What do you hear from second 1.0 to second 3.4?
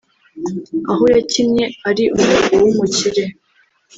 yakinnye ari umugabo w'umukire